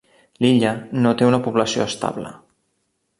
[0.43, 0.71] L'illa
[1.03, 2.33] no té una població estable.